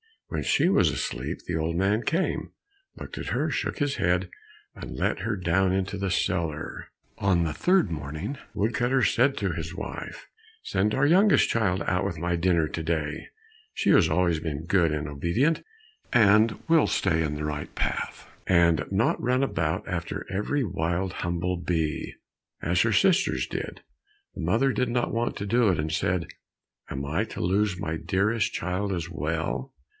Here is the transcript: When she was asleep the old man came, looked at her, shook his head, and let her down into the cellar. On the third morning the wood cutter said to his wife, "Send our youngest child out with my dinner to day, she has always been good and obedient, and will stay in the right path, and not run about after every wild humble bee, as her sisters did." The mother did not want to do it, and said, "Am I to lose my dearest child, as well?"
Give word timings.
When 0.29 0.41
she 0.43 0.67
was 0.69 0.89
asleep 0.89 1.39
the 1.45 1.57
old 1.57 1.75
man 1.75 2.03
came, 2.03 2.53
looked 2.97 3.17
at 3.17 3.27
her, 3.27 3.51
shook 3.51 3.77
his 3.79 3.97
head, 3.97 4.29
and 4.73 4.95
let 4.95 5.19
her 5.19 5.35
down 5.35 5.73
into 5.73 5.95
the 5.97 6.09
cellar. 6.09 6.87
On 7.17 7.43
the 7.43 7.53
third 7.53 7.91
morning 7.91 8.33
the 8.33 8.39
wood 8.59 8.73
cutter 8.73 9.03
said 9.03 9.35
to 9.37 9.51
his 9.51 9.75
wife, 9.75 10.27
"Send 10.63 10.95
our 10.95 11.05
youngest 11.05 11.49
child 11.49 11.83
out 11.83 12.03
with 12.05 12.17
my 12.17 12.35
dinner 12.37 12.67
to 12.69 12.81
day, 12.81 13.27
she 13.73 13.89
has 13.91 14.09
always 14.09 14.39
been 14.39 14.65
good 14.65 14.91
and 14.93 15.07
obedient, 15.07 15.63
and 16.13 16.57
will 16.69 16.87
stay 16.87 17.21
in 17.21 17.35
the 17.35 17.45
right 17.45 17.75
path, 17.75 18.27
and 18.47 18.85
not 18.89 19.21
run 19.21 19.43
about 19.43 19.85
after 19.87 20.25
every 20.31 20.63
wild 20.63 21.11
humble 21.21 21.57
bee, 21.57 22.13
as 22.61 22.81
her 22.81 22.93
sisters 22.93 23.45
did." 23.45 23.81
The 24.33 24.41
mother 24.41 24.71
did 24.71 24.89
not 24.89 25.13
want 25.13 25.35
to 25.37 25.45
do 25.45 25.67
it, 25.69 25.77
and 25.77 25.91
said, 25.91 26.25
"Am 26.89 27.05
I 27.05 27.25
to 27.25 27.41
lose 27.41 27.77
my 27.77 27.97
dearest 27.97 28.51
child, 28.53 28.93
as 28.93 29.09
well?" 29.09 29.73